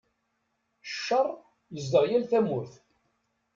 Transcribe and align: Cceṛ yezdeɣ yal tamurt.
Cceṛ 0.89 1.27
yezdeɣ 1.73 2.03
yal 2.07 2.23
tamurt. 2.31 2.73